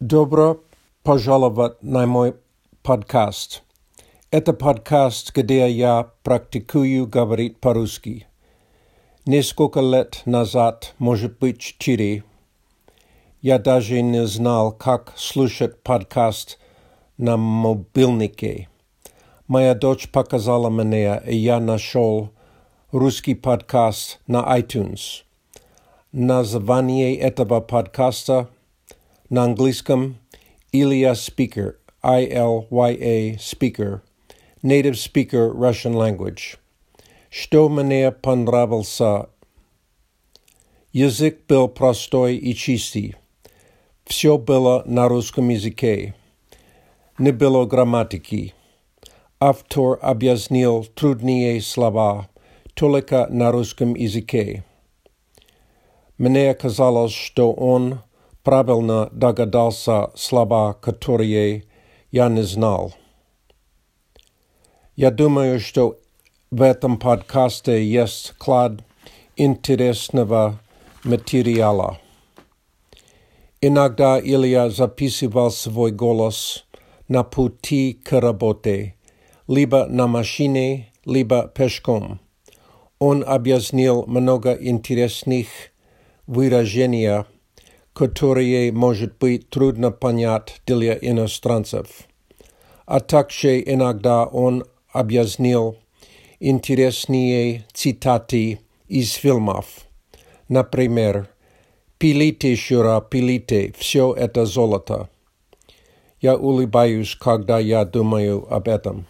[0.00, 0.60] Добро
[1.02, 2.34] пожаловать на мой
[2.82, 3.62] подкаст.
[4.30, 8.26] Это подкаст, где я практикую говорить по-русски.
[9.24, 12.24] Несколько лет назад, может быть, четыре,
[13.40, 16.58] я даже не знал, как слушать подкаст
[17.16, 18.68] на мобильнике.
[19.48, 22.32] Моя дочь показала мне, и я нашел
[22.92, 25.22] русский подкаст на iTunes.
[26.12, 28.50] Название этого подкаста
[29.28, 30.18] на английском
[30.72, 34.00] Ilya Speaker, I-L-Y-A Speaker,
[34.62, 36.56] Native Speaker Russian Language.
[37.30, 39.28] Что мне понравился?
[40.92, 43.16] Язык был простой и чистый.
[44.04, 46.14] Все было на русском языке.
[47.18, 48.54] Не было грамматики.
[49.40, 52.28] Автор объяснил трудные слова
[52.74, 54.64] только на русском языке.
[56.18, 58.00] Мне казалось, что он
[58.46, 61.64] правильно догадался слова, которые
[62.12, 62.94] я не знал.
[64.94, 65.98] Я думаю, что
[66.52, 68.84] в этом подкасте есть клад
[69.34, 70.60] интересного
[71.02, 71.98] материала.
[73.60, 76.66] Иногда Илья записывал свой голос
[77.08, 78.94] на пути к работе,
[79.48, 82.20] либо на машине, либо пешком.
[83.00, 85.48] Он объяснил много интересных
[86.28, 87.24] выражений,
[87.96, 91.86] которые, может быть, трудно понять для иностранцев.
[92.84, 95.78] А также иногда он объяснил
[96.38, 99.64] интересные цитаты из фильмов.
[100.50, 101.30] Например,
[101.96, 105.08] «Пилите, Шура, пилите, все это золото».
[106.20, 109.06] Я улыбаюсь, когда я думаю об этом.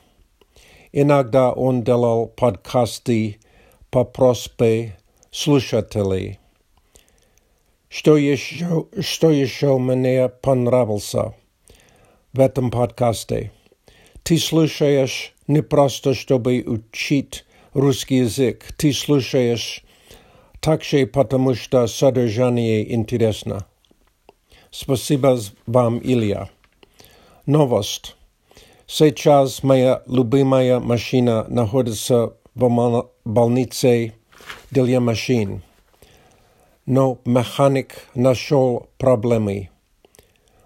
[0.92, 3.38] Иногда он делал подкасты
[3.90, 4.96] по просьбе
[5.32, 6.38] слушателей.
[7.98, 11.34] Что еще, что еще мне понравился
[12.34, 13.52] в этом подкасте?
[14.22, 19.82] Ты слушаешь не просто, чтобы учить русский язык, ты слушаешь
[20.60, 23.64] также потому, что содержание интересно.
[24.70, 26.50] Спасибо вам, Илья.
[27.46, 28.14] Новость.
[28.86, 34.12] Сейчас моя любимая машина находится в больнице
[34.70, 35.62] для машин
[36.86, 39.70] но механик нашел проблемы.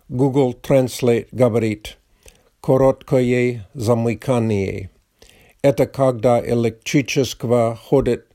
[0.08, 1.96] Google Translate говорит
[2.60, 4.90] «короткое замыкание».
[5.62, 8.26] Это когда электричество ходит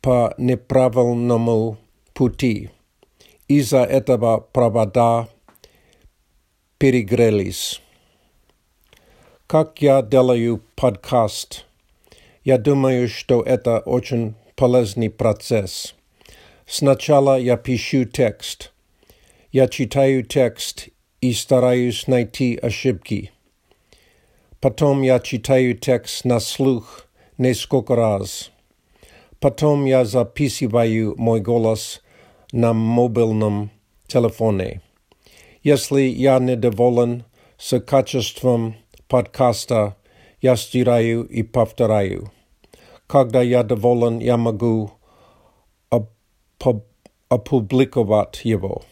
[0.00, 1.78] по неправильному
[2.14, 2.70] пути.
[3.46, 5.28] Из-за этого провода
[6.78, 7.80] перегрелись.
[9.46, 11.64] Как я делаю подкаст?
[12.42, 15.94] Я думаю, что это очень полезный процесс.
[16.66, 18.72] Сначала я пишу текст.
[19.52, 20.88] Я читаю текст
[21.20, 23.30] и стараюсь найти ошибки.
[24.60, 27.06] Потом я читаю текст на слух
[27.38, 28.50] несколько раз.
[29.40, 32.02] Потом я записываю мой голос
[32.50, 33.70] на мобильном
[34.06, 34.80] телефоне.
[35.62, 37.24] Если я недоволен
[37.58, 38.76] с качеством
[39.06, 39.96] подкаста,
[40.40, 42.32] я стираю и повторяю.
[43.06, 44.92] Когда я доволен, я могу
[47.28, 48.82] опубликовать его.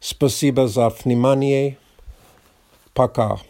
[0.00, 1.76] Спасибо за внимание.
[2.94, 3.40] Пока.